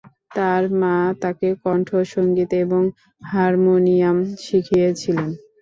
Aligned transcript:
তাঁর 0.35 0.63
মা 0.81 0.93
তাঁকে 1.21 1.49
কন্ঠ 1.63 1.89
সংগীত 2.13 2.51
এবং 2.63 2.81
হারমোনিয়াম 3.21 4.17
শিখিয়েছিলেন। 4.43 5.29